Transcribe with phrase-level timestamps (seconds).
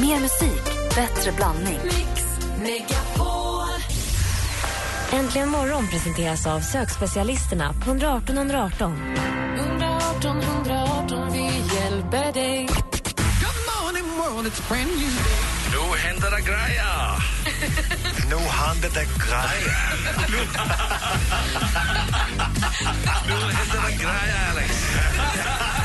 [0.00, 0.64] Mer musik,
[0.94, 1.78] bättre blandning.
[5.12, 9.16] Äntligen morgon presenteras av sökspecialisterna på 118 118.
[9.56, 12.68] 118 118, vi hjälper dig.
[15.72, 17.18] Nu händer det grejer!
[18.30, 19.96] Nu händer det grejer.
[23.26, 25.77] Nu händer det grejer, Alex!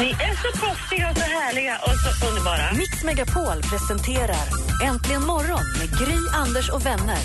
[0.00, 2.72] Ni är så proffsiga och så härliga och så underbara.
[2.72, 4.46] Mix Megapol presenterar
[4.84, 7.18] Äntligen morgon med Gry, Anders och vänner.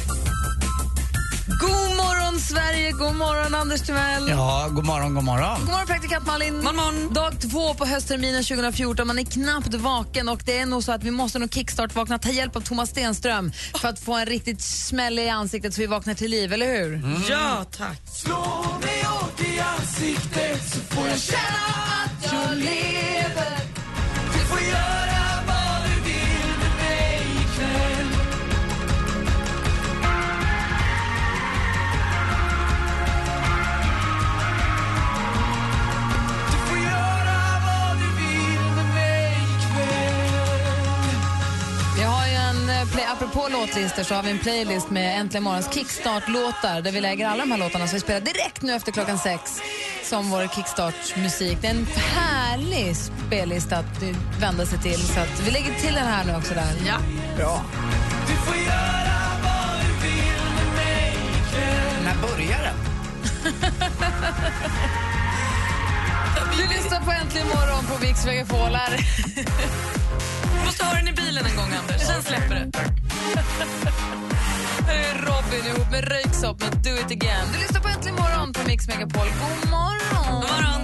[1.59, 2.91] God morgon, Sverige!
[2.91, 4.29] God morgon, Anders Timell!
[4.29, 5.59] Ja, god morgon, god morgon.
[5.59, 6.53] God morgon, praktikant Malin!
[6.53, 7.13] God morgon.
[7.13, 9.07] Dag två på höstterminen 2014.
[9.07, 12.19] Man är knappt vaken och det är nog så att vi måste nog kickstart-vakna.
[12.19, 13.51] Ta hjälp av Thomas Stenström
[13.81, 17.01] för att få en riktigt smäll i ansiktet så vi vaknar till liv, eller hur?
[17.29, 18.01] Ja, tack
[19.81, 23.20] ansiktet så får jag känna att jag lever
[43.61, 47.51] låtlistor så har vi en playlist med Äntligen morgons kickstart-låtar där vi lägger alla de
[47.51, 49.61] här låtarna som vi spelar direkt nu efter klockan sex
[50.03, 51.57] som vår kickstart-musik.
[51.61, 54.03] Det är en härlig spellista att
[54.39, 56.73] vända sig till så att vi lägger till den här nu också där.
[56.87, 56.97] Ja.
[57.37, 57.63] Bra.
[62.03, 62.75] När börjar den?
[66.57, 68.97] Du lyssnar på Äntligen morgon på Mix Megapolar.
[70.53, 72.01] Du måste ha den i bilen en gång, Anders.
[72.01, 73.00] Sen släpper det.
[74.87, 77.47] Här är Robin ihop med Röyksopp med Do it again.
[77.53, 79.25] Du lyssnar på Äntligen morgon på Mix Megapol.
[79.25, 80.41] God morgon!
[80.41, 80.81] God morgon.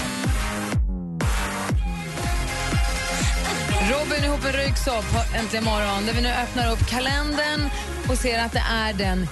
[3.92, 7.70] Robin ihop med Röyksopp har Äntligen morgon där vi nu öppnar upp kalendern
[8.10, 9.28] och ser att det är den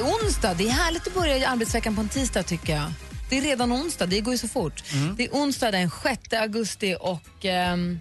[0.00, 0.54] onsdag.
[0.54, 2.92] Det är härligt att börja arbetsveckan på en tisdag tycker jag.
[3.30, 4.82] Det är redan onsdag, det går ju så fort.
[5.16, 7.44] Det är onsdag den 6 augusti och...
[7.44, 8.00] ehm,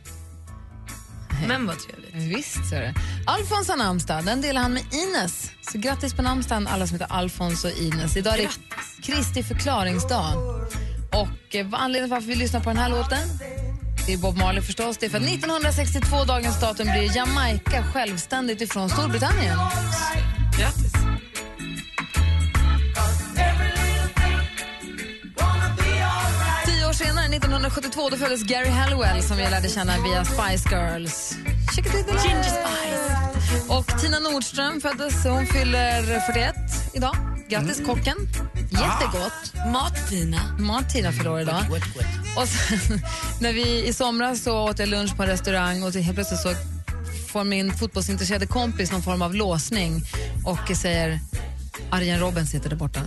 [1.47, 2.37] Men vad trevligt.
[2.37, 2.93] Visst, så är det.
[3.27, 4.25] Alfons har namnsdag.
[4.25, 5.51] Den delar han med Ines.
[5.61, 8.17] Så grattis på namnsdagen alla som heter Alfons och Ines.
[8.17, 8.49] Idag är det
[9.03, 10.33] Kristi förklaringsdag.
[11.11, 13.27] Och eh, anledningen till varför vi lyssnar på den här låten?
[14.05, 14.97] Det är Bob Marley förstås.
[14.97, 19.57] Det är för att 1962, dagens datum, blir Jamaica självständigt ifrån Storbritannien.
[20.59, 20.98] Grattis.
[27.39, 31.37] 1972, då föddes Gary Halliwell som vi lärde känna via Spice Girls.
[31.75, 33.73] Ginger Spice.
[33.73, 35.25] Och Tina Nordström föddes.
[35.25, 36.55] Hon fyller 41
[36.93, 37.15] idag.
[37.49, 38.15] Grattis, kocken.
[38.55, 39.53] Jättegott.
[39.73, 40.57] Mat-Tina.
[40.59, 41.61] Mat Tina fyller år idag.
[41.71, 42.37] Wet, wet.
[42.37, 43.01] Och sen,
[43.41, 46.53] när vi i somras så åt jag lunch på en restaurang och helt plötsligt så
[47.31, 50.01] får min fotbollsintresserade kompis någon form av låsning
[50.45, 51.19] och säger
[51.91, 53.01] Arjen Robben sitter där borta.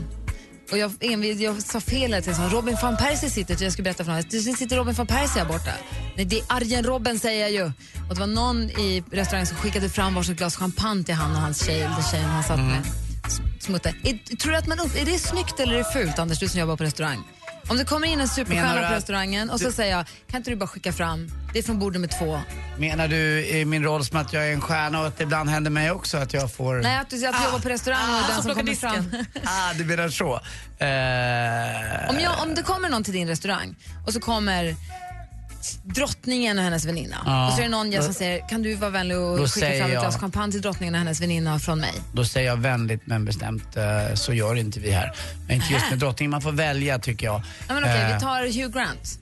[0.72, 4.04] Och jag, envis, jag sa fel, jag sa Robin van Persie sitter, jag skulle berätta
[4.04, 5.70] för honom, det sitter Robin van Persie här borta.
[6.16, 7.64] Nej, det är Arjen Robben säger jag ju.
[8.08, 11.40] Och det var någon i restaurangen som skickade fram varsitt glas champagne till han och
[11.42, 12.82] hans tjej, eller tjejen han satt med.
[13.26, 13.88] S- Smutte.
[14.04, 16.48] Är, tror du att man upp, är det snyggt eller är det fult, Anders, du
[16.48, 17.18] som jobbar på restaurang?
[17.68, 20.38] Om det kommer in en superstjärna du på att restaurangen och så säger jag, kan
[20.38, 22.40] inte du bara skicka fram, det är från bord nummer två.
[22.78, 25.50] Menar du i min roll som att jag är en stjärna och att det ibland
[25.50, 26.74] händer mig också att jag får...
[26.74, 29.10] Nej, att du, att du jobbar på restaurang och den som kommer fram.
[29.44, 30.34] Ah, du menar så.
[30.78, 33.74] Eh, Om, jag, om det kommer någon till din restaurang
[34.06, 34.76] och så kommer
[35.84, 37.46] drottningen och hennes väninna Ja.
[37.46, 39.66] och så är det någon gäst som säger kan du vara vänlig och Då skicka
[39.78, 41.92] fram ett glas champagne till drottningen och hennes väninna från mig.
[42.12, 45.12] Då säger jag vänligt men bestämt, eh, så gör inte vi här.
[45.46, 47.42] Men inte just med drottningen, man får välja tycker jag.
[47.68, 49.18] Ja, men okej, Eh, vi tar Hugh Grant.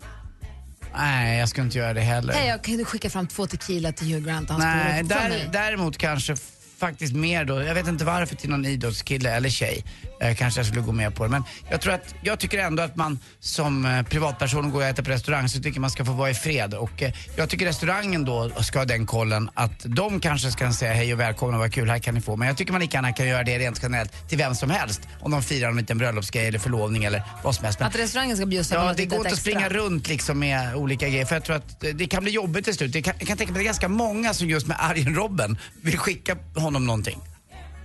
[0.96, 2.32] Nej, jag ska inte göra det heller.
[2.34, 5.48] Hej, jag kan du skicka fram två tequila till Hugh Grant och hans Nej, där,
[5.52, 6.36] däremot kanske
[6.80, 9.84] faktiskt mer då, jag vet inte varför till någon idrottskille eller tjej
[10.20, 11.30] eh, kanske jag skulle gå med på det.
[11.30, 15.02] Men jag tror att, jag tycker ändå att man som eh, privatperson går och äter
[15.02, 16.74] på restaurang så tycker man ska få vara i fred.
[16.74, 20.93] Och eh, jag tycker restaurangen då ska ha den kollen att de kanske ska säga
[20.93, 22.37] hej och välkomna och vad kul här kan ni få.
[22.37, 25.00] Men jag tycker man lika gärna kan göra det rent generellt till vem som helst.
[25.20, 27.81] Om de firar en liten bröllopsgrej eller förlovning eller vad som helst.
[27.81, 29.50] Men Att restaurangen ska bjussa på Ja, något det går inte att extra.
[29.52, 32.75] springa runt liksom med olika grejer för jag tror att det kan bli jobbigt till
[32.75, 32.93] slut.
[32.93, 35.14] Det kan, jag kan tänka mig att det är ganska många som just med Arjen
[35.14, 37.19] Robben vill skicka honom någonting.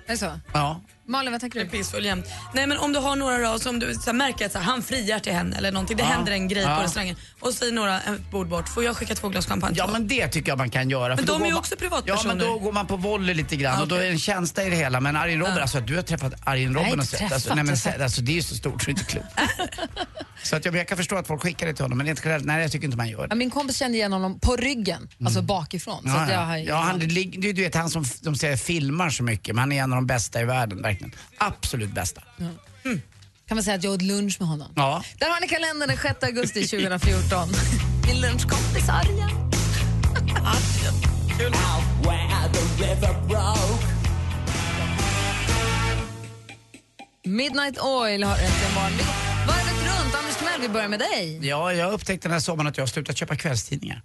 [0.05, 0.39] Är det så?
[0.53, 0.81] Ja.
[1.07, 1.65] Malin, vad tänker du?
[1.69, 2.25] pissfull jämt.
[2.53, 4.65] Nej men om du har några då som du så här, märker att så här,
[4.65, 5.97] han friar till henne eller någonting.
[5.97, 6.75] Det händer en grej Ja.
[6.77, 7.15] på restaurangen.
[7.39, 8.69] Och säger några ett bord bort.
[8.69, 9.75] Får jag skicka två glas champagne?
[9.77, 11.15] Ja men det tycker jag man kan göra.
[11.15, 12.35] Men de är ju man- också Ja privatpersoner.
[12.35, 14.63] men då går man på volley lite grann Ja, och då är det en känsla
[14.63, 15.01] i det hela.
[15.01, 17.21] Men Arjen Robben, alltså att du har träffat Arjen Nej, Robben och sett.
[17.21, 19.27] Alltså, träffat, nej, men, alltså, det är ju så stort så det är inte klokt.
[20.43, 22.45] så att jag, jag kan förstå att folk skickar det till honom men rent generellt,
[22.45, 23.35] nej jag tycker inte man gör Ja, det.
[23.35, 26.01] min kompis kände igen honom på ryggen, alltså bakifrån.
[26.01, 26.17] Så Mm.
[26.17, 26.45] Ja, att jag ja.
[26.45, 29.71] har ja, han, du, du vet han som de säger filmar så mycket men han
[29.71, 31.15] är en av de bästa i världen verkligen.
[31.37, 32.23] Absolut bästa.
[33.47, 34.71] kan man säga att jag åt lunch med honom.
[34.75, 35.03] Ja.
[35.19, 37.49] Där har ni kalendern den 6 augusti 2014.
[38.07, 39.29] Min lunchkompis Arjen.
[47.23, 49.05] Midnight Oil har äntligen går
[49.47, 50.15] Varvet runt.
[50.15, 51.39] Anders Timell, vi börjar med dig.
[51.47, 54.01] Ja, jag upptäckte den här sommaren att jag har slutat köpa kvällstidningar.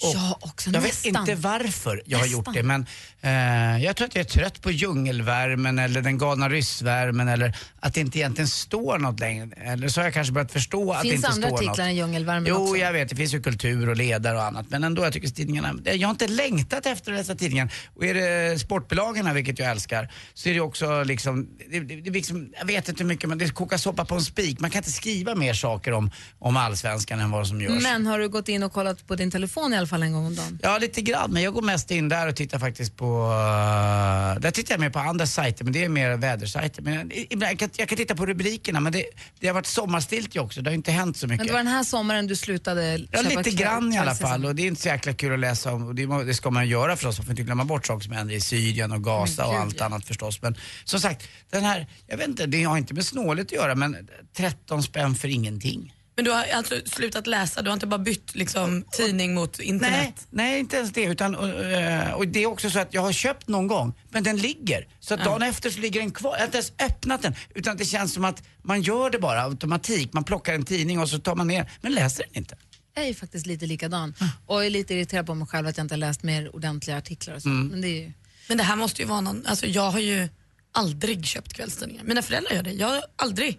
[0.00, 1.12] Jag också, Jag nästan.
[1.12, 2.38] vet inte varför jag har Nästan.
[2.44, 2.86] gjort det men
[3.20, 7.94] eh, jag tror att jag är trött på djungelvärmen eller den galna ryssvärmen eller att
[7.94, 9.48] det inte egentligen står något längre.
[9.56, 11.78] Eller så har jag kanske börjat förstå att det finns inte andra står något.
[11.78, 12.76] än djungelvärmen Jo, också.
[12.76, 13.08] jag vet.
[13.08, 14.66] Det finns ju kultur och ledare och annat.
[14.70, 15.74] Men ändå, jag tycker tidningarna...
[15.84, 17.70] Jag har inte längtat efter att läsa tidningen.
[17.94, 21.48] Och är det sportbilagarna, vilket jag älskar, så är det också liksom...
[21.70, 24.22] Det, det, det liksom jag vet inte hur mycket, men det kokas soppa på en
[24.22, 24.60] spik.
[24.60, 27.82] Man kan inte skriva mer saker om, om allsvenskan än vad som görs.
[27.82, 30.26] Men har du gått in och kollat på din telefon i alla fall en gång
[30.26, 30.58] om dagen?
[30.62, 31.32] Ja, lite grann.
[31.32, 33.22] Men jag går mest in där och tittar faktiskt på...
[33.22, 36.82] Uh, där tittar jag mer på andra sajter, men det är mer vädersajter.
[36.82, 39.04] Men ibland, jag, kan, jag kan titta på rubrikerna, men det,
[39.40, 40.62] det har varit sommarstiltje också.
[40.62, 41.38] Det har inte hänt så mycket.
[41.38, 44.44] Men det var den här sommaren du slutade Ja, lite kväll- grann i alla fall.
[44.44, 45.86] Och det är inte så jäkla kul att läsa om.
[45.88, 47.18] Och det, det ska man göra förstås.
[47.18, 49.80] Man får inte glömma bort saker som händer i Syrien och Gaza Men och allt
[49.80, 50.42] annat förstås.
[50.42, 53.74] Men som sagt, den här, jag vet inte, det har inte med snålet att göra
[53.74, 55.94] men 13 spänn för ingenting.
[56.18, 60.26] Men du har alltså slutat läsa, du har inte bara bytt liksom, tidning mot internet?
[60.30, 61.04] Nej, nej, inte ens det.
[61.04, 64.36] Utan, eh, och det är också så att jag har köpt någon gång, men den
[64.36, 64.86] ligger.
[65.00, 66.32] Så att dagen efter så ligger den kvar.
[66.32, 67.34] Jag har inte ens öppnat den.
[67.54, 70.12] Utan det känns som att man gör det bara automatik.
[70.12, 72.56] Man plockar en tidning och så tar man ner, men läser den inte.
[72.94, 74.14] Jag är faktiskt lite likadan
[74.46, 77.34] och är lite irriterad på mig själv att jag inte har läst mer ordentliga artiklar
[77.34, 77.48] och så.
[77.48, 77.68] Mm.
[77.68, 78.12] Men det är ju...
[78.48, 80.28] Men det här måste ju vara någon, alltså jag har ju
[80.72, 82.04] aldrig köpt kvällstidningar.
[82.04, 83.58] Mina föräldrar gör det, jag har aldrig.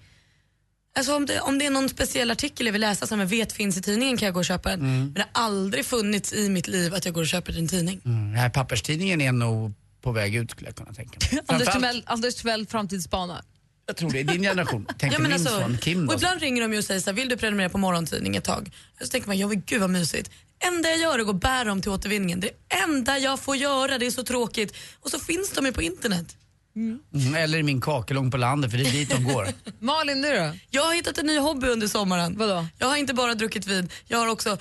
[1.00, 3.54] Alltså om det, om det är någon speciell artikel jag vill läsa som jag vet
[3.54, 4.80] finns i tidningen kan jag gå och köpa den.
[4.80, 8.01] Men det har aldrig funnits i mitt liv att jag går och köper en tidning.
[8.06, 11.44] Mm, den här papperstidningen är nog på väg ut skulle jag kunna tänka mig.
[11.48, 13.42] Anders Timell, Anders Timell framtidsspanar.
[13.88, 14.88] Jag tror det är din generation.
[14.98, 16.13] Tänk Ja, men min alltså, son Kim då.
[16.13, 18.44] och ibland ringer de ju och säger så här, vill du prenumerera på morgontidning ett
[18.44, 18.72] tag?
[19.02, 20.31] Så tänker man, ja men gud vad mysigt.
[20.68, 22.40] enda jag gör är att gå och bära dem till återvinningen.
[22.40, 22.52] Det
[22.88, 24.75] enda jag får göra, det är så tråkigt.
[25.00, 26.36] Och så finns de ju på internet.
[26.75, 29.48] Mm, eller i min kakelugn på landet för det är dit de går.
[29.80, 30.51] Malin, du då?
[30.69, 32.38] Jag har hittat en ny hobby under sommaren.
[32.38, 32.66] Vadå?
[32.77, 34.57] Jag har inte bara druckit vin, jag har också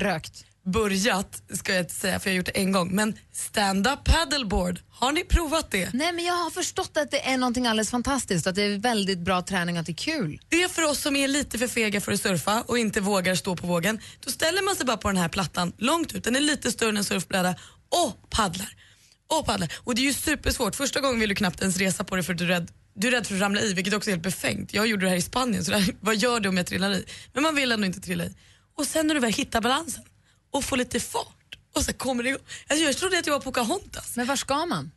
[0.00, 0.44] Rökt.
[0.64, 4.80] börjat, ska jag inte säga för jag har gjort det en gång, men stand-up paddleboard.
[4.90, 5.90] Har ni provat det?
[5.92, 9.18] Nej, men jag har förstått att det är någonting alldeles fantastiskt, att det är väldigt
[9.18, 10.40] bra träning och att det är kul.
[10.48, 13.34] Det är för oss som är lite för fega för att surfa och inte vågar
[13.34, 14.00] stå på vågen.
[14.20, 16.88] Då ställer man sig bara på den här plattan långt ut, den är lite större
[16.88, 17.54] än en surfbräda
[17.88, 18.68] och paddlar.
[19.38, 19.68] Och paddla.
[19.74, 20.74] Och det är ju supersvårt.
[20.74, 23.08] Första gången vill du knappt ens resa på det för att du är rädd, du
[23.08, 24.74] är rädd för att ramla i, vilket också är helt befängt.
[24.74, 27.04] Jag gjorde det här i Spanien, så där, vad gör du om jag trillar i?
[27.32, 28.34] Men man vill ändå inte trilla i.
[28.78, 30.04] Och sen när du väl hittar balansen
[30.52, 32.42] och får lite fart och så kommer det igång.
[32.68, 34.16] Alltså jag trodde att jag var Pocahontas.
[34.16, 34.90] Men var ska man?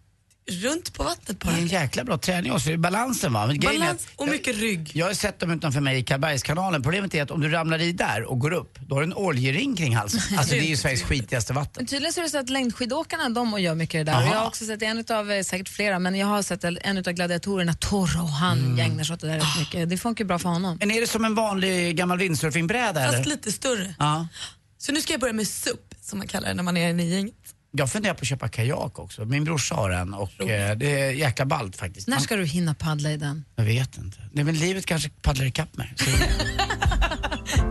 [0.51, 1.55] Runt på vattnet Det bara.
[1.55, 3.47] är en jäkla bra träning också, det är balansen va.
[3.47, 4.91] Men Balans att- och mycket rygg.
[4.93, 6.83] Jag har sett dem utanför mig i Karlbergskanalen.
[6.83, 9.13] Problemet är att om du ramlar i där och går upp, då har du en
[9.13, 10.21] oljering kring halsen.
[10.37, 11.73] Alltså det är ju Sveriges skitigaste vatten.
[11.75, 14.19] Men tydligen så är det så att längdskidåkarna de och gör mycket det där.
[14.19, 14.31] Aha.
[14.31, 17.13] jag har också sett en utav, eh, säkert flera, men jag har sett en utav
[17.13, 18.79] gladiatorerna, Toro, han mm.
[18.79, 19.89] ägnar sig åt det där rätt mycket.
[19.89, 20.77] Det funkar bra för honom.
[20.79, 23.17] Men är det som en vanlig gammal windsurfingbräda eller?
[23.17, 23.95] Fast lite större.
[23.99, 24.27] Ja.
[24.77, 27.13] Så nu ska jag börja med SUP som man kallar det när man är i
[27.13, 27.35] gänget.
[27.77, 29.25] Jag funderar på att köpa kajak också.
[29.25, 32.07] Min brorsa har en och eh, det är jäkla ballt faktiskt.
[32.07, 33.45] När ska du hinna paddla i den?
[33.55, 34.17] Jag vet inte.
[34.31, 35.93] Nej, men livet kanske paddlar ikapp mig.
[35.95, 36.05] Så...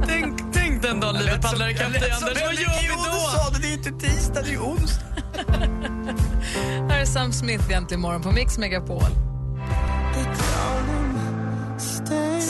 [0.07, 3.59] Tänk, tänk den dagen livet paddlar ikapp dig Anders, vad gör vi då?
[3.61, 5.05] Det är inte tisdag, det är onsdag.
[6.91, 9.24] Här är Sam Smith egentligen imorgon på Mix Megapol.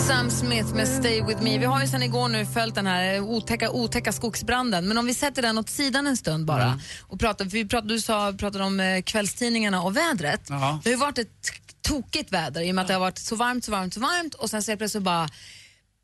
[0.09, 1.59] Sam Smith med Stay With Me.
[1.59, 4.89] Vi har ju sedan igår nu följt den här otäcka, otäcka skogsbranden.
[4.89, 6.65] Men om vi sätter den åt sidan en stund bara.
[6.65, 6.79] Mm.
[7.01, 10.41] Och pratar, för vi pratade, du sa, pratade om eh, kvällstidningarna och vädret.
[10.49, 10.81] Ja.
[10.85, 13.37] Det har ju varit ett tokigt väder i och med att det har varit så
[13.37, 15.29] varmt, så varmt, så varmt och sen så helt plötsligt bara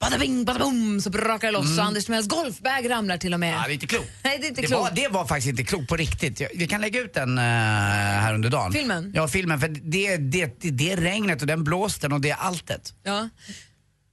[0.01, 3.41] Bada bing, bada boom, så brakar det loss och Anders Timells golfbag ramlar till och
[3.41, 3.49] med.
[3.49, 3.61] Mm.
[3.61, 4.11] Ja, det är inte klokt.
[4.25, 4.83] Nej, det är inte det, klokt.
[4.83, 6.43] var, det var faktiskt inte klokt på riktigt.
[6.55, 8.73] Vi kan lägga ut den eh, här under dagen.
[8.73, 9.13] Filmen?
[9.15, 9.61] Ja, filmen.
[9.61, 12.95] För det, det, det, det är regnet och den blåsten och det är alltet.
[13.03, 13.29] Ja.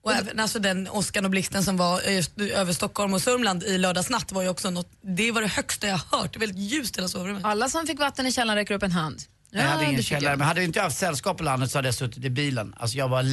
[0.07, 3.77] Och även alltså den åskan och blixten som var eh, över Stockholm och Sörmland i
[3.77, 6.33] lördags natt var ju också något, det var det högsta jag hört.
[6.33, 7.45] Det var väldigt ljust i hela sovrummet.
[7.45, 9.21] Alla som fick vatten i källaren räcker upp en hand.
[9.51, 10.39] Jag hade ingen källare, jag.
[10.39, 12.75] men hade jag inte haft sällskap på landet så hade jag suttit i bilen.
[12.77, 13.23] Alltså jag var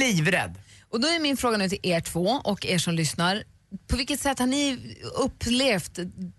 [0.00, 0.54] livrädd.
[0.90, 3.42] Och då är min fråga nu till er två och er som lyssnar.
[3.88, 4.78] På vilket sätt har ni
[5.14, 5.98] upplevt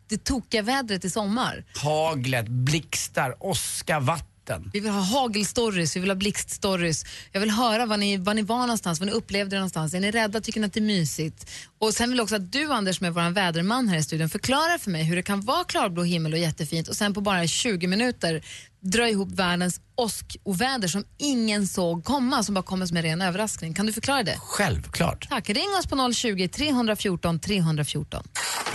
[0.09, 1.65] det tokiga vädret i sommar?
[1.75, 4.34] Haglet, blixtar, åska, vatten.
[4.73, 7.05] Vi vill ha hagelstories, vi vill ha blixtstories.
[7.31, 9.93] Jag vill höra var ni, var ni var någonstans, vad ni upplevde någonstans.
[9.93, 11.51] Är ni rädda, tycker ni att det är mysigt?
[11.79, 14.29] Och sen vill jag också att du Anders som är vår väderman här i studion
[14.29, 17.47] förklarar för mig hur det kan vara klarblå himmel och jättefint och sen på bara
[17.47, 18.43] 20 minuter
[18.85, 23.73] dra ihop världens åskoväder som ingen såg komma, som bara kommer som en ren överraskning.
[23.73, 24.37] Kan du förklara det?
[24.39, 25.27] Självklart.
[25.29, 25.49] Tack.
[25.49, 28.23] Ring oss på 020 314 314.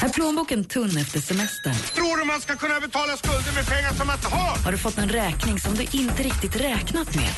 [0.01, 1.75] Är plånboken tunn efter semestern?
[1.75, 4.65] Tror du man ska kunna betala skulder med pengar som man inte har?
[4.65, 7.31] Har du fått en räkning som du inte riktigt räknat med?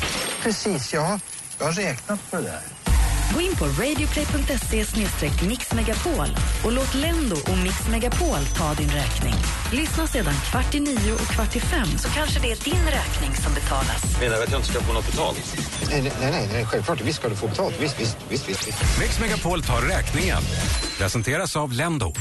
[0.42, 1.20] Precis, ja.
[1.58, 2.81] Jag har räknat på det där.
[3.34, 4.84] Gå in på radioplay.se
[5.46, 6.26] mixmegapol
[6.64, 9.34] och låt Lendo och Mix Megapol ta din räkning.
[9.72, 13.36] Lyssna sedan kvart i nio och kvart i fem så kanske det är din räkning
[13.36, 14.20] som betalas.
[14.20, 15.56] Menar du att jag inte ska få något betalt?
[15.90, 17.00] Nej, nej, nej, nej, självklart.
[17.00, 17.74] Visst ska du få betalt.
[17.80, 18.68] Visst, visst, visst, visst.
[18.68, 18.98] visst.
[19.00, 20.42] Mix Megapol tar räkningen.
[20.98, 22.12] Presenteras av Lendo.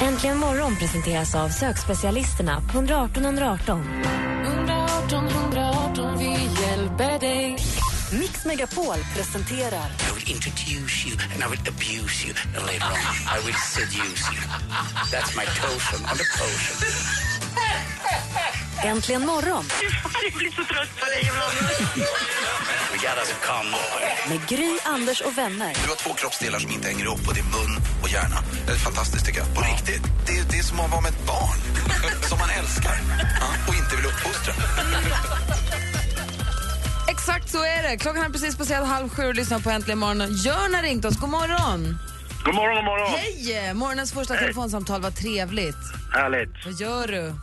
[0.00, 3.82] Äntligen morgon presenteras av sökspecialisterna på 118 118.
[4.46, 5.47] 118 118,
[8.48, 13.38] Megapol presenterar I will introduce you and I will abuse you and later on I
[13.44, 14.40] will seduce you.
[15.12, 16.76] That's my potion on the potion.
[18.84, 19.64] Äntligen morgon
[20.22, 21.56] Jag blir så trött på dig ibland.
[22.92, 23.62] We got us a
[24.28, 25.74] med Gry, Anders och vänner.
[25.82, 28.38] Du har två kroppsdelar som inte hänger ihop och det är mun och hjärna.
[28.66, 29.54] Det är fantastiskt tycker jag.
[29.54, 30.02] På riktigt.
[30.26, 31.58] Det är, det är som att vara med ett barn.
[32.28, 32.96] som man älskar.
[33.40, 34.52] Ja, och inte vill uppfostra.
[37.28, 37.96] Exakt så är det.
[37.96, 40.32] Klockan är precis passerat halv sju och lyssnar på Äntligen morgon.
[40.32, 41.20] Jörn har ringt oss.
[41.20, 41.98] God morgon.
[42.44, 43.08] God morgon, god morgon.
[43.08, 43.74] Hej!
[43.74, 45.84] Morgonens första telefonsamtal var trevligt.
[46.14, 46.66] Härligt.
[46.66, 47.34] Vad gör du?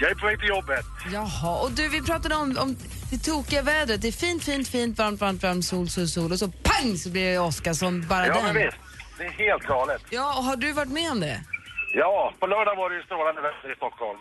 [0.00, 0.86] Jag är på väg till jobbet.
[1.12, 2.76] Jaha, och du, vi pratade om, om
[3.10, 4.02] det tokiga vädret.
[4.02, 7.10] Det är fint, fint, fint, varmt, varmt, varmt, sol, sol, sol och så pang så
[7.10, 8.44] blir det åska som bara Ja, den.
[8.44, 8.76] men visst.
[9.18, 10.02] Det är helt galet.
[10.10, 11.40] Ja, och har du varit med om det?
[11.94, 14.18] Ja, på lördag var det ju strålande väder i Stockholm.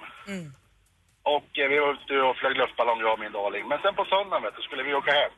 [1.35, 3.63] Och eh, vi var ute och flög luftballong, jag och min darling.
[3.71, 5.33] Men sen på söndagen vet du, skulle vi åka hem.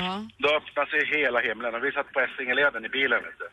[0.00, 0.12] Ja.
[0.42, 3.48] Då öppnade sig hela himlen och vi satt på Essingeleden i bilen vet du.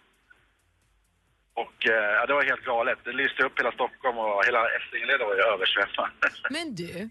[1.63, 2.99] Och eh, ja, det var helt galet.
[3.07, 6.09] Det lyste upp hela Stockholm och hela Essingeleden var ju översvämmad.
[6.55, 7.09] Men du,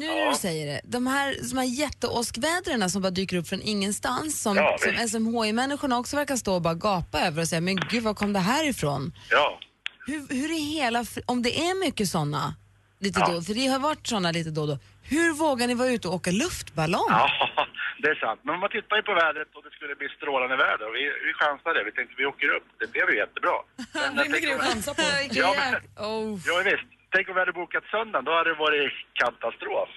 [0.00, 3.62] nu när du säger det, de här, de här jätteåskvädren som bara dyker upp från
[3.62, 5.08] ingenstans, som, Ja, som.
[5.08, 8.38] SMHI-människorna också verkar stå och bara gapa över och säga, men gud, var kom det
[8.38, 9.12] här ifrån?
[9.30, 9.58] ja.
[10.06, 12.54] Hur, hur är hela, om det är mycket sådana,
[13.04, 13.26] lite Ja.
[13.32, 14.78] då, för det har varit sådana lite då och då,
[15.14, 17.10] hur vågar ni vara ute och åka luftballong?
[17.18, 17.26] Ja,
[18.02, 18.40] det är sant.
[18.48, 20.84] Men man tittar ju på vädret och det skulle bli strålande väder.
[20.88, 21.78] Och vi, vi chansade.
[21.88, 22.66] Vi tänkte vi åker upp.
[22.80, 23.56] Det blev ju jättebra.
[24.14, 25.02] Men Rimlig grej att chansa på.
[25.42, 26.38] Ja, men- oh.
[26.48, 26.88] Ja, visst.
[27.14, 28.24] Tänk om vi hade bokat söndagen.
[28.28, 28.92] Då hade det varit
[29.22, 29.90] katastrof.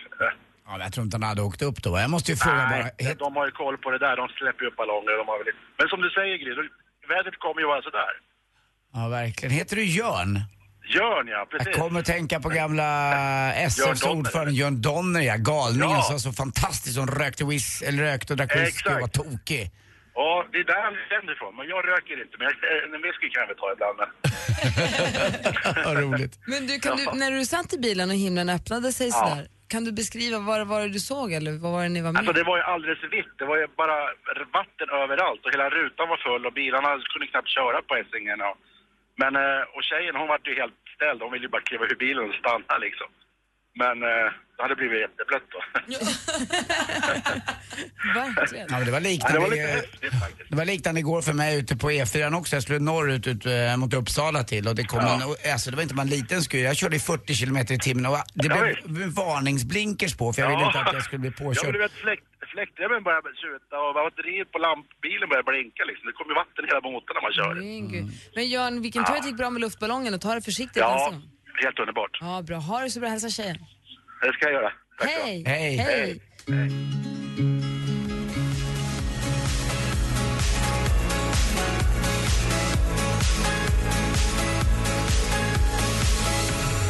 [0.67, 1.91] Ja, jag tror inte han hade åkt upp då.
[2.05, 2.83] Jag måste ju fråga bara.
[2.85, 4.15] Nej, het- de har ju koll på det där.
[4.21, 5.13] De släpper ju upp ballonger.
[5.21, 5.53] De har väl...
[5.79, 6.51] Men som du säger, Gry,
[7.13, 8.13] vädret kommer ju vara sådär.
[8.93, 9.51] Ja, verkligen.
[9.59, 10.31] Heter du Jörn?
[10.85, 11.47] Jörn, ja.
[11.51, 11.67] Precis.
[11.67, 12.87] Jag kommer att tänka på gamla
[13.55, 15.35] SFs ordförande Jörn Donner, ja.
[15.37, 16.01] Galningen Ja.
[16.01, 16.95] som var så fantastisk.
[16.95, 19.71] Som rökte, whis, eller rökte och drack whisky och var tokig.
[20.15, 21.55] Ja, det är där han känner ifrån.
[21.55, 22.35] Men jag röker inte.
[22.39, 22.55] Men jag,
[22.95, 23.97] en whisky kan jag väl ta ibland.
[24.01, 24.09] Men...
[25.87, 26.33] Vad roligt.
[26.51, 29.13] Men du, kan du, när du satt i bilen och himlen öppnade sig Ja.
[29.13, 32.11] sådär, kan du beskriva vad var det du såg eller vad var det ni var
[32.11, 33.33] med Alltså det var ju alldeles vitt.
[33.39, 33.97] Det var ju bara
[34.59, 38.39] vatten överallt och hela rutan var full och bilarna kunde knappt köra på Essingen.
[38.49, 38.55] Och,
[39.15, 41.21] men, eh, och tjejen hon var ju helt ställd.
[41.21, 43.07] Hon ville ju bara kliva ur bilen och stanna liksom.
[43.75, 45.59] Men eh, det hade blivit jätteblött då.
[48.15, 48.67] Verkligen.
[48.69, 49.39] Ja, men det var Ja, det liknande.
[49.39, 50.49] var lite häftigt faktiskt.
[50.49, 52.55] Det var liknande igår för mig ute på E4 också.
[52.55, 55.13] Jag skulle norrut ut, eh, mot Uppsala till och det kom Ja.
[55.45, 56.63] en, alltså det var inte bara en liten skur.
[56.63, 60.49] Jag körde i 40 kilometer i timmen och det Ja, blev varningsblinkers på för jag
[60.49, 61.73] ville inte att jag skulle bli Ja, men påkörd.
[61.73, 66.03] du vet fläkt, fläktremmen började tjuta och batteriet på lampbilen började blinka liksom.
[66.09, 67.53] Det kom ju vatten i hela motorn när man kör.
[67.55, 68.05] Min Gud.
[68.35, 71.09] Men Jörn, vilken tur att det gick bra med luftballongen och ta det försiktigt Ja,
[71.11, 71.21] gång.
[71.63, 72.13] helt underbart.
[72.21, 72.57] Ja, bra.
[72.57, 73.09] Ha det så bra.
[73.09, 73.57] Hälsa tjejen.
[74.23, 74.71] Det ska jag göra.
[74.99, 75.25] Tack så.
[75.25, 75.43] Hej!
[75.47, 75.77] Hej.
[75.77, 76.19] Hej!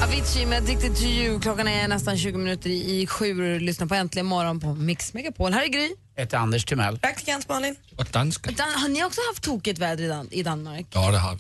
[0.04, 1.40] Avicii med Addicted to you.
[1.40, 3.60] Klockan är nästan 20 minuter i sju.
[3.60, 5.54] Lyssna på Äntligen morgon på Mix Megapol.
[5.54, 5.90] Här är Gry.
[6.16, 7.00] Ett Anders Timell.
[7.00, 7.76] Praktikant Malin.
[7.98, 8.52] Och danska.
[8.52, 10.88] Dan- har ni också haft tokigt väder i, Dan- i Danmark?
[10.94, 11.40] Ja, det har vi.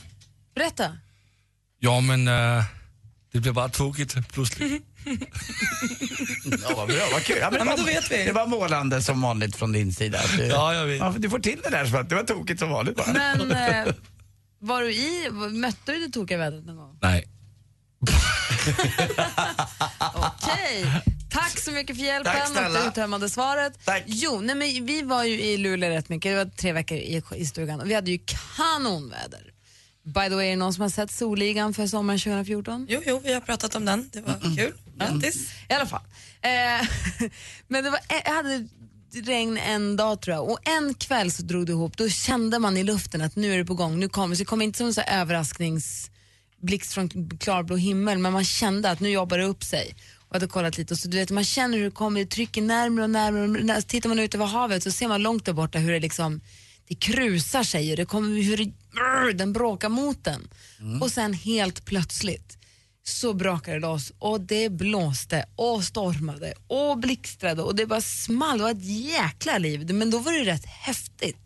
[0.55, 0.97] Berätta.
[1.79, 2.63] Ja, men äh,
[3.31, 4.83] det blir bara tokigt plötsligt.
[6.61, 7.37] Ja, vad bra, vad kul.
[7.39, 8.25] Ja, men Ja, det, men då var, vet vi.
[8.25, 10.19] det var målande som vanligt från din sida.
[10.37, 10.99] Du, Ja, jag vet.
[10.99, 13.13] Ja, du får till det där så att det var tokigt som vanligt bara.
[13.13, 13.51] Men
[13.87, 13.93] eh,
[14.59, 16.97] var du i, mötte du det tokiga vädret någon gång?
[17.01, 17.27] Nej.
[20.15, 20.85] Okej.
[21.31, 23.85] Tack så mycket för hjälpen Tack och det uttömmande svaret.
[23.85, 24.03] Tack.
[24.05, 27.23] Jo, nej, men vi var ju i Luleå rätt mycket, det var tre veckor i,
[27.35, 28.19] i stugan och vi hade ju
[28.57, 29.53] kanonväder.
[30.05, 32.87] By the way, är det någon som har sett Solligan för sommaren 2014?
[32.89, 34.09] Jo, jo, vi har pratat om den.
[34.13, 34.73] Det var kul.
[34.97, 35.51] Grattis.
[35.69, 36.01] I alla fall.
[36.41, 36.87] Eh,
[37.67, 38.67] men det var, jag hade
[39.21, 41.97] regn en dag tror jag och en kväll så drog det ihop.
[41.97, 44.45] Då kände man i luften att nu är det på gång, nu kommer så det
[44.45, 49.09] kom inte som en så här överraskningsblixt från klarblå himmel men man kände att nu
[49.09, 49.95] jobbar det upp sig.
[50.27, 52.61] Och hade kollat lite och så du vet man känner hur det kommer, det trycker
[52.61, 53.43] närmare och närmare.
[53.43, 55.99] Och när, tittar man ut över havet så ser man långt där borta hur det
[55.99, 56.41] liksom
[56.87, 60.47] det krusar sig och det kommer hur det, den bråkar mot den.
[61.01, 62.57] Och sen helt plötsligt
[63.03, 68.57] så brakade det loss och det blåste och stormade och blixtrade och det bara small.
[68.57, 69.93] Det var ett jäkla liv.
[69.93, 71.37] Men då var det rätt häftigt.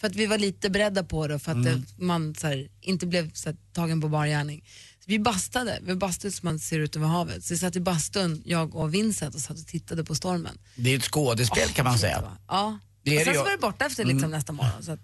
[0.00, 3.30] För att vi var lite beredda på det för att det, man här, inte blev
[3.44, 4.64] här, tagen på bar gärning.
[4.98, 7.44] Så vi bastade, vi bastade som man ser ut över havet.
[7.44, 10.58] Så vi satt i bastun, jag och Vincent och satt och tittade på stormen.
[10.76, 12.22] Det är ett skådespel kan man säga.
[12.48, 12.78] Ja.
[13.04, 14.82] Det och sen det så var det borta efter liksom, nästa morgon.
[14.82, 15.00] Så att,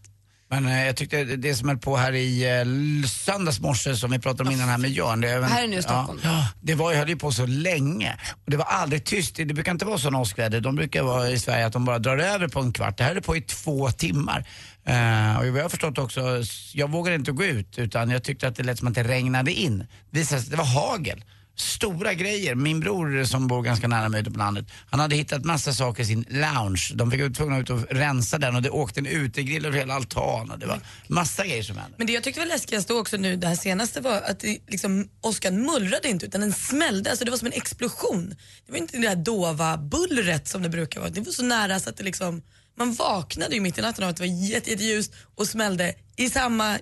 [0.50, 4.19] Men eh, jag tyckte det- som höll på här i eh, söndags morse som vi
[4.19, 5.21] pratade om innan här med Jörn.
[5.21, 6.21] Det, Här är nu i Stockholm.
[6.25, 8.17] Ja, det var, höll ju på så länge.
[8.45, 9.35] Och det var aldrig tyst.
[9.37, 10.61] Det brukar inte vara sådana åskväder.
[10.61, 12.99] De brukar vara i Sverige att de bara drar över på en kvart.
[12.99, 14.45] Det här är på i två timmar.
[14.85, 16.43] Eh, och jag har förstått också,
[16.75, 19.52] jag vågade inte gå ut utan jag tyckte att det lät som att det regnade
[19.52, 19.78] in.
[20.11, 21.25] Det visade sig att det var hagel.
[21.61, 22.55] Stora grejer.
[22.55, 26.03] Min bror som bor ganska nära mig ute på landet, han hade hittat massa saker
[26.03, 26.91] i sin lounge.
[26.95, 29.95] De fick vara tvungna ut och rensa den och det åkte en utegrill över hela
[29.95, 30.50] altanen.
[30.50, 31.95] och Det var massa grejer som hände.
[31.99, 34.59] Men det jag tyckte var läskigast då också nu, det här senaste var att det,
[34.69, 37.11] liksom, åskan mullrade inte utan den smällde.
[37.11, 38.35] Alltså det var som en explosion.
[38.67, 41.11] Det var inte det där dova bullret som det brukar vara.
[41.11, 42.43] Det var så nära så att det liksom,
[42.79, 46.31] man vaknade ju mitt i natten av att det var jätte- jätteljust och smällde i
[46.31, 46.79] samma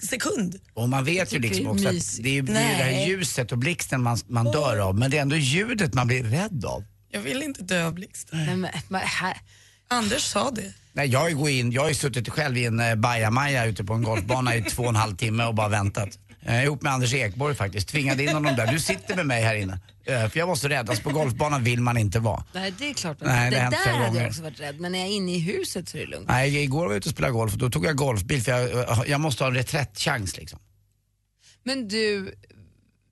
[0.00, 0.60] sekund.
[0.74, 4.18] Och man vet ju liksom också att det är det, här ljuset och blixten man,
[4.26, 4.98] man dör av.
[4.98, 6.84] Men det är ändå ljudet man blir rädd av.
[7.10, 8.46] Jag vill inte dö av blixten.
[8.46, 9.36] nej, men, men, här,
[9.88, 10.72] Anders sa det.
[10.92, 13.94] Nej, jag, går in, jag har ju suttit själv i en eh, bajamaja ute på
[13.94, 16.18] en golfbana i två och en halv timme och bara väntat.
[16.44, 17.88] Eh, ihop med Anders Ekborg faktiskt.
[17.88, 18.66] Tvingade in honom där.
[18.72, 19.78] Du sitter med mig här inne.
[20.04, 20.90] Eh, för jag var så rädd.
[20.90, 22.44] Alltså på golfbanan vill man inte vara.
[22.52, 23.16] nej, det är klart.
[23.20, 24.20] Nej, det det där hade gånger.
[24.20, 26.28] jag också varit rädd, men när jag är inne i huset så är det lugnt.
[26.28, 29.08] Nej, igår var jag ute och spelade golf och då tog jag golfbil för jag,
[29.08, 30.58] jag måste ha en reträttchans liksom.
[31.62, 32.34] Men du,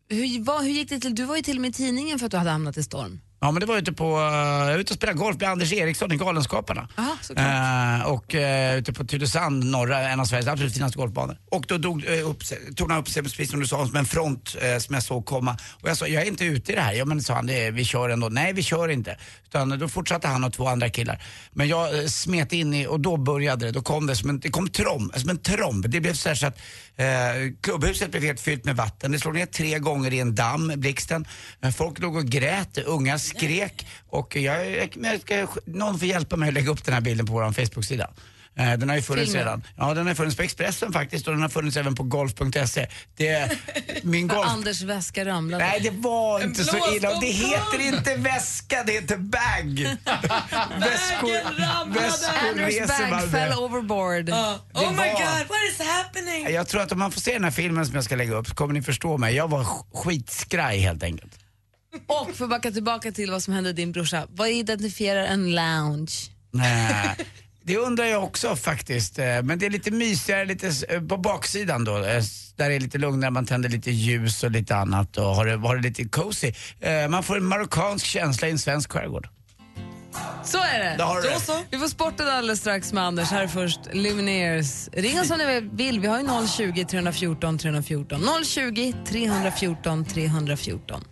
[0.09, 1.15] hur, vad, hur gick det till?
[1.15, 3.21] Du var ju till och med i tidningen för att du hade hamnat i storm.
[3.45, 5.73] Ja men det var ute på, eh, jag var ute och spelade golf med Anders
[5.73, 6.89] Eriksson i Galenskaparna.
[6.97, 7.17] Aha.
[7.37, 11.37] Eh, och uh, ute på Tylösand, norra, en av Sveriges absolut finaste golfbanor.
[11.51, 12.39] Och då dog, uh, upp,
[12.77, 15.27] tog han upp sig, precis som du sa, som en front eh, som jag såg
[15.27, 15.57] komma.
[15.83, 16.93] Och jag sa, jag är inte ute i det här.
[16.93, 18.29] Ja men sa han, det, vi kör ändå.
[18.29, 19.17] Nej vi kör inte.
[19.47, 21.23] Utan då fortsatte han och två andra killar.
[21.53, 23.73] Men jag uh, smet in i, och då började det.
[23.73, 25.89] Då kom det som en, det kom trom, som en tromb.
[25.89, 26.59] Det blev så så att
[26.97, 29.13] eh, klubbhuset blev helt fyllt med vatten.
[29.13, 31.27] Det slog ner tre gånger i en damm, blixten.
[31.61, 33.87] Eh, folk låg och grät, unga skrek.
[34.09, 37.27] Och jag, jag, jag ska, någon får hjälpa mig att lägga upp den här bilden
[37.27, 38.11] på vår Facebook-sida.
[38.59, 39.47] Eh, Den har ju funnits Filmen.
[39.47, 39.63] redan.
[39.77, 42.87] Ja, den har funnits på Expressen faktiskt och den har funnits även på golf.se.
[43.17, 43.59] Det,
[44.03, 44.49] min golf...
[44.49, 45.65] Anders väska ramlade.
[45.65, 47.21] Nej, det var inte så illa.
[47.21, 49.79] Det heter inte väska, det heter bag.
[50.81, 54.31] Väskor, väskor reser bag fell overboard.
[54.31, 56.55] oh my var- god, what is happening?
[56.55, 58.49] Jag tror att om man får se den här filmen som jag ska lägga upp
[58.49, 59.35] så kommer ni förstå mig.
[59.35, 61.33] Jag var sk- skitskraj helt enkelt.
[62.07, 64.27] Och för att backa tillbaka till vad som hände din brorsa.
[64.31, 66.13] Vad identifierar en lounge?
[66.51, 67.17] Nej,
[67.65, 69.19] det undrar jag också faktiskt.
[69.19, 71.97] Eh, Men det är lite mysigare lite eh, på baksidan då.
[71.97, 72.23] eh,
[72.57, 75.57] Där det är lite lugnare, man tänder lite ljus och lite annat och har det,
[75.57, 76.53] har det lite cozy.
[77.11, 79.29] Man får en marockansk känsla i en svensk skärgård.
[80.45, 80.95] Så är det.
[80.99, 81.41] Då det.
[81.41, 81.59] så.
[81.71, 83.31] Vi får sporten alldeles strax med Anders.
[83.31, 84.89] Här är först Lumineers.
[84.93, 86.01] Ring oss om ni vill.
[86.01, 88.21] Vi har ju 020 314 314.
[88.45, 91.05] 020 314 314.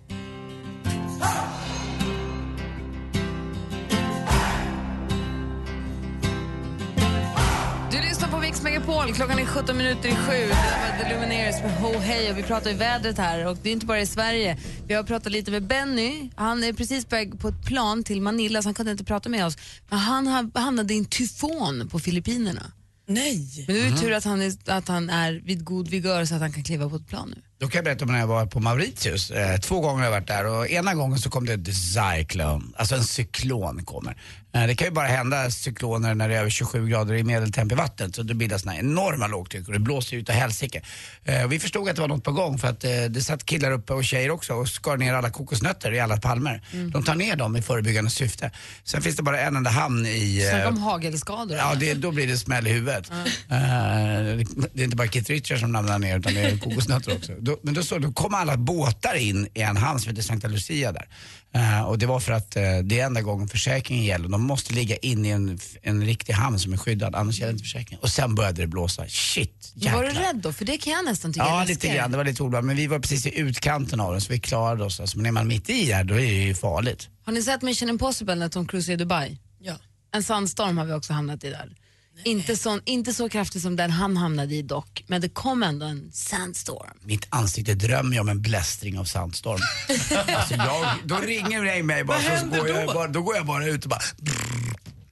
[9.01, 9.15] Megapol.
[9.15, 10.33] Klockan är 17 minuter i sju.
[10.33, 13.69] Det var The Lumineers med Ho Hey och vi pratar ju vädret här och det
[13.69, 14.59] är inte bara i Sverige.
[14.87, 16.31] Vi har pratat lite med Benny.
[16.35, 19.29] Han är precis på väg på ett plan till Manila så han kunde inte prata
[19.29, 19.57] med oss.
[19.91, 22.73] Men han hamnade i en tyfon på Filippinerna.
[23.07, 23.65] Nej.
[23.67, 26.35] Men det är ju tur att han, är, att han är vid god vigör så
[26.35, 27.43] att han kan kliva på ett plan nu.
[27.61, 29.31] Då kan jag berätta om när jag var på Mauritius.
[29.31, 32.65] Eh, två gånger har jag varit där och ena gången så kom det ett cyclone,
[32.77, 34.17] alltså en cyklon kommer.
[34.55, 37.73] Eh, det kan ju bara hända cykloner när det är över 27 grader i medeltemp
[37.73, 40.83] i vattnet så det bildas här enorma lågtryck och det blåser ut av helsike.
[41.25, 43.71] Eh, vi förstod att det var något på gång för att eh, det satt killar
[43.73, 46.63] uppe och tjejer också och skar ner alla kokosnötter i alla palmer.
[46.93, 48.51] De tar ner dem i förebyggande syfte.
[48.85, 50.43] Sen finns det bara en enda hamn i...
[50.45, 51.57] eh, Snacka om hagelskador.
[51.57, 53.11] Ja, det, då blir det smäll i huvudet.
[53.11, 53.17] Eh,
[53.49, 57.33] det är inte bara Keith Richards som ramlar ner utan det är kokosnötter också.
[57.51, 60.49] Då men då, så, då kom alla båtar in i en hamn som heter Santa
[60.49, 61.09] Lucia där.
[61.55, 64.29] Eh, och det var för att eh, det är enda gången försäkringen gäller.
[64.29, 67.65] De måste ligga inne i en, en riktig hamn som är skyddad, annars gäller inte
[67.65, 68.01] försäkringen.
[68.03, 69.05] Och sen började det blåsa.
[69.09, 70.03] Shit, jäklar.
[70.03, 70.53] Var du rädd då?
[70.53, 72.11] För det kan jag nästan tycka Ja, lite grann.
[72.11, 72.67] Det var lite obehagligt.
[72.67, 75.01] Men vi var precis i utkanten av den så vi klarade oss.
[75.01, 77.09] Alltså, men är man mitt i här då är det ju farligt.
[77.25, 79.39] Har ni sett Mission Impossible när Tom Cruise är i Dubai?
[79.59, 79.75] Ja.
[80.15, 81.77] En sandstorm har vi också hamnat i där.
[82.25, 85.87] Inte, sån, inte så kraftig som den han hamnade i dock, men det kom ändå
[85.87, 86.99] en sandstorm.
[87.03, 89.61] Mitt ansikte drömmer jag om en blästring av sandstorm.
[90.37, 92.95] alltså jag, då ringer det mig bara så går jag, då?
[92.95, 94.01] bara, då går jag bara ut och bara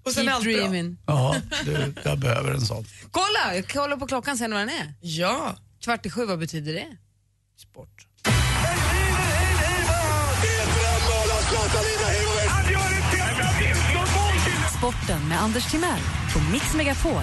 [0.02, 0.96] Och sen Keep dreaming.
[1.06, 2.84] ja, du, jag behöver en sån.
[3.10, 4.94] Kolla, jag kollar på klockan sen vad den är.
[5.00, 5.56] Ja.
[5.84, 6.86] Kvart i sju, vad betyder det?
[7.58, 8.06] Sport.
[14.78, 16.00] Sporten med Anders Timell
[16.38, 17.22] på Mix Megapol.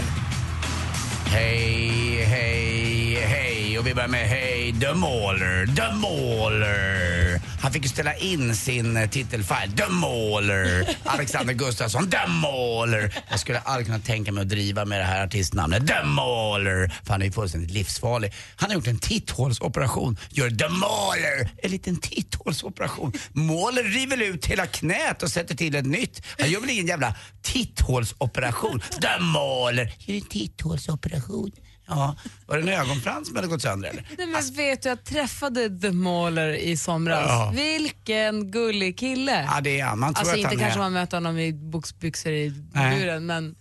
[1.25, 3.79] Hej, hej, hej.
[3.79, 7.24] Och vi börjar med hej, The Mauler, The Mauler.
[7.65, 10.97] Han fick ju ställa in sin eh, titelfile, The Mauler.
[11.03, 13.23] Alexander Gustafsson, The Mauler.
[13.29, 16.87] Jag skulle aldrig kunna tänka mig att driva med det här artistnamnet, The Mauler.
[17.03, 18.33] För han är ju fullständigt livsfarlig.
[18.55, 20.17] Han har gjort en titthålsoperation.
[20.29, 23.13] Gör The Mauler en liten titthålsoperation.
[23.33, 26.21] Mauler river ut hela knät och sätter till ett nytt.
[26.39, 28.79] Han gör väl ingen jävla titthålsoperation.
[28.79, 31.51] The Mauler gör en titthålsoperation.
[31.87, 34.05] Ja, var det en ögonfrans som hade gått sönder eller?
[34.17, 37.25] Nej, men vet du, jag träffade The Mauler i somras.
[37.27, 37.53] Ja.
[37.55, 39.49] Vilken gullig kille.
[39.53, 39.99] Ja, det är han.
[39.99, 40.83] Man tror Alltså att inte han kanske är...
[40.83, 42.99] man möter honom i boxbyxor i Nej.
[42.99, 43.55] buren, men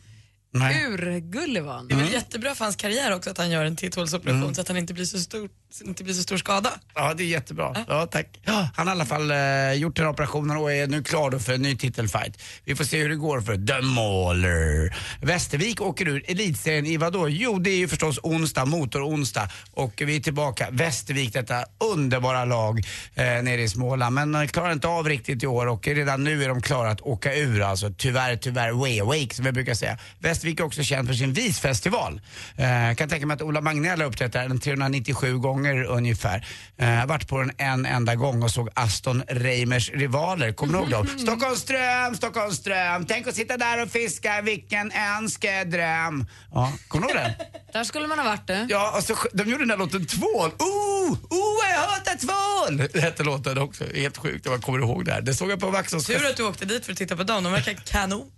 [0.53, 0.85] Nej.
[0.89, 1.89] urgullig var han.
[1.89, 4.55] Det är väl jättebra för hans karriär också att han gör en titthålsoperation Mm.
[4.55, 5.19] så att han inte blir så
[5.75, 6.71] stor, inte blir så stor skada.
[6.95, 7.85] Ja, det är jättebra.
[7.89, 8.27] Ja, tack.
[8.45, 11.53] Han har i alla fall eh, gjort den operationen och är nu klar då för
[11.53, 12.43] en ny titelfight.
[12.65, 14.97] Vi får se hur det går för The Mauler.
[15.21, 17.29] Västervik åker ur elitserien i vadå?
[17.29, 19.49] Jo, det är ju förstås onsdag, motor-onsdag.
[19.71, 20.69] Och vi är tillbaka.
[20.71, 22.79] Västervik, detta underbara lag
[23.15, 24.15] eh, nere i Småland.
[24.15, 27.01] Men eh, klarar inte av riktigt i år och redan nu är de klara att
[27.01, 27.63] åka ur.
[27.63, 29.99] Alltså tyvärr, tyvärr, way awake som vi brukar säga.
[30.19, 32.21] Västervik är också känd för sin visfestival.
[32.57, 36.47] Eh, kan tänka mig att Ola Magnell har uppträtt där en 397 gånger ungefär.
[36.79, 40.53] Eh, jag har varit på den en enda gång och såg Aston Reimers rivaler.
[40.53, 41.09] Kommer du ihåg dem?
[41.19, 46.27] Stockholmsström, Stockholmsström, tänk att sitta där och fiska, vilken önskedröm.
[46.53, 47.33] Ja, kommer du ihåg den?
[47.73, 48.67] Där skulle man ha varit det.
[48.71, 50.51] Ja, och så, de gjorde den där låten Tvål.
[50.59, 52.89] Ooh, ooh, jag hatar tvål!
[52.93, 53.85] Det hette låten också.
[53.95, 55.21] Helt sjukt, jag kommer ihåg det här.
[55.21, 57.45] Det såg jag på Vaxholms Tur att du åkte dit för att titta på dem,
[57.45, 58.31] de verkar kanon.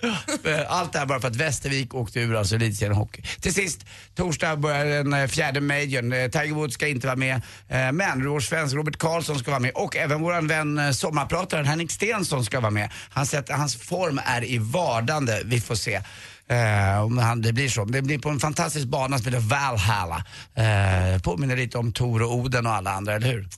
[0.69, 3.23] Allt det här bara för att Västervik åkte ur alltså elitserien hockey.
[3.41, 6.13] Till sist, torsdag börjar den eh, fjärde majorn.
[6.13, 7.35] Eh, Tiger Woods ska inte vara med,
[7.69, 11.67] eh, men vår svensk Robert Karlsson ska vara med och även vår vän eh, sommarprataren
[11.67, 12.91] Henrik Stensson ska vara med.
[13.11, 15.43] Han säger att hans form är i vardande.
[15.45, 16.01] Vi får se.
[16.49, 17.85] Eh, om han, det blir så.
[17.85, 20.25] Det blir på en fantastisk bana som heter Valhalla.
[20.55, 23.49] Eh, påminner lite om Tor och Oden och alla andra, eller hur?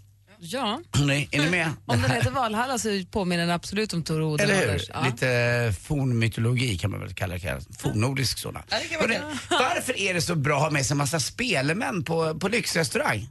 [0.40, 0.80] Ja.
[0.92, 1.70] Hörrni, är ni med?
[1.86, 4.50] Om den heter Valhalla så påminner den absolut om Tor och Oden.
[4.50, 4.82] Eller hur?
[4.88, 5.04] Ja.
[5.04, 7.60] Lite fornmytologi kan man väl kalla det.
[7.78, 8.62] Fornnordisk sådan.
[8.68, 12.04] Ja, det Hörrni, varför är det så bra att ha med sig en massa spelemän
[12.04, 13.28] på, på lyxrestaurang?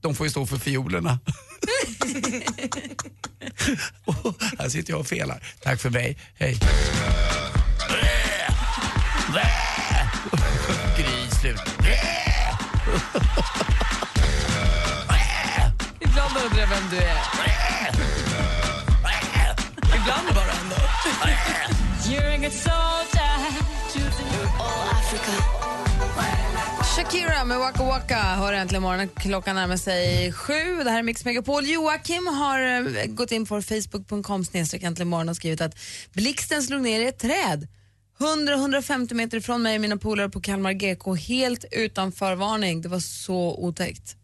[0.00, 1.18] De får ju stå för fiolerna.
[4.04, 5.42] oh, här sitter jag och felar.
[5.62, 6.18] Tack för mig.
[6.34, 6.58] Hej.
[10.96, 11.60] Gry, slut.
[16.00, 17.18] Ibland undrar jag vem du är.
[19.96, 20.76] Ibland bara ändå.
[26.96, 29.08] Shakira med Waka Waka hör äntligen morgonen.
[29.08, 30.84] Klockan närmar sig sju.
[30.84, 31.66] Det här är Mix Megapol.
[31.66, 35.78] Joakim har eh, gått in på facebook.com äntligen morgon och skrivit att
[36.12, 37.68] blixten slog ner i ett träd
[38.18, 42.82] 100-150 meter ifrån mig och mina polare på Kalmar GK helt utan förvarning.
[42.82, 44.16] Det var så otäckt.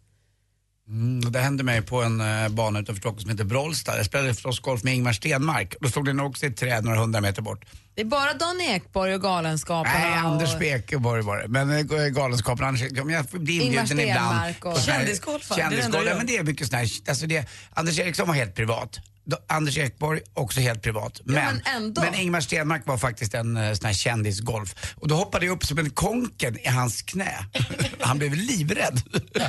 [0.88, 3.98] Mm, det hände mig på en eh, bana utanför Stockholm som heter Brollstad.
[3.98, 5.74] Jag spelade förstås golf med Ingmar Stenmark.
[5.80, 7.64] Då stod den också i ett träd några hundra meter bort.
[7.94, 9.98] Det är bara Dan Ekborg och Galenskaparna.
[9.98, 10.58] Nej, Anders och...
[10.58, 11.48] Bekeborg var det.
[11.48, 14.54] Men eh, Galenskaparna, Anders, jag får bli Ingmar inbjuden ibland.
[14.60, 15.56] Och- på sån här- Kändisgolf, va?
[15.56, 16.16] Det är det enda Kändisgolf, du ja, gör.
[16.18, 18.98] men det är mycket sån här, alltså det, Anders Eriksson var helt privat.
[19.46, 21.20] Anders Ekborg också helt privat.
[21.24, 22.00] Men, men ändå.
[22.02, 24.74] men Ingmar Stenmark var faktiskt en sån här kändisgolf.
[24.96, 27.46] Och då hoppade jag upp som en konken i hans knä.
[28.00, 29.02] Han blev livrädd.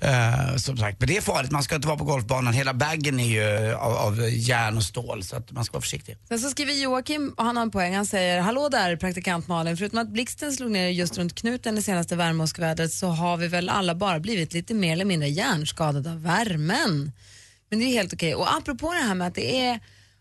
[0.00, 1.52] Eh, som sagt, men det är farligt.
[1.52, 2.54] Man ska inte vara på golfbanan.
[2.54, 5.82] Hela bagen är ju eh, av, av järn och stål så att man ska vara
[5.82, 6.16] försiktig.
[6.28, 9.76] Sen så skriver Joakim, och han har en poäng, han säger Hallå där praktikant Malin,
[9.76, 13.68] förutom att blixten slog ner just runt knuten det senaste värmeåskvädret så har vi väl
[13.68, 17.12] alla bara blivit lite mer eller mindre hjärnskadade av värmen.
[17.70, 18.34] Men det är helt okej.
[18.34, 19.80] Och apropå det här med att det är,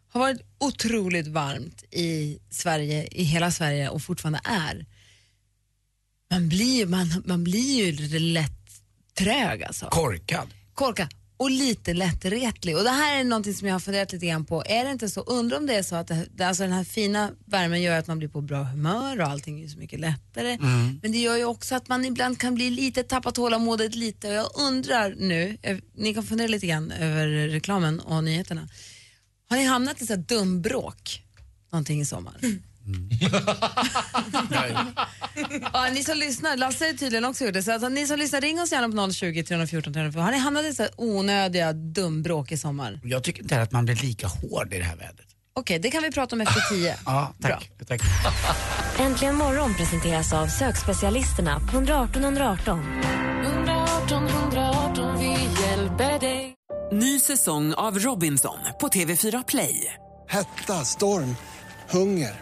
[0.10, 4.86] har varit otroligt varmt i Sverige, i hela Sverige och fortfarande är.
[6.32, 8.63] Man blir, man, man blir ju lätt
[9.18, 9.86] trög alltså.
[9.86, 10.48] Korkad.
[10.74, 12.78] Korkad och lite lättretlig.
[12.78, 14.64] Och det här är någonting som jag har funderat lite grann på.
[14.66, 17.32] Är det inte så, undrar om det är så att det, alltså den här fina
[17.46, 20.52] värmen gör att man blir på bra humör och allting är så mycket lättare.
[20.54, 21.00] Mm.
[21.02, 24.28] Men det gör ju också att man ibland kan bli lite, tappa tålamodet lite.
[24.28, 28.70] Och jag undrar nu, eh, ni kan fundera lite grann över reklamen och nyheterna.
[29.50, 31.24] Har ni hamnat i så här dumbråk
[31.72, 32.38] någonting i sommar?
[35.74, 37.64] Ja, ni som lyssnar, Lasse har tydligen också gjort det.
[37.64, 40.22] Så alltså, ni som lyssnar, ring oss gärna på 020 314 314.
[40.24, 43.00] Har ni hamnat i så här onödiga dumbråk i sommar?
[43.04, 45.28] Jag tycker inte att man blir lika hård i det här vädret.
[45.56, 46.96] Okej, det kan vi prata om efter tio.
[47.06, 47.70] Ja, tack.
[47.88, 48.02] tack.
[49.00, 52.80] Äntligen morgon presenteras av sökspecialisterna på 118 118.
[53.44, 55.30] 118 118, vi
[55.62, 56.54] hjälper dig.
[56.92, 59.94] Ny säsong av Robinson på TV4 Play.
[60.30, 61.36] Hetta, storm,
[61.90, 62.42] hunger.